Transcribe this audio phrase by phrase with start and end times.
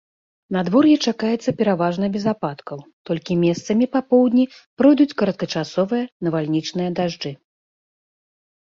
[0.55, 2.77] Надвор'е чакаецца пераважна без ападкаў,
[3.11, 7.31] толькі месцамі па поўдні пройдуць кароткачасовыя навальнічныя дажджы.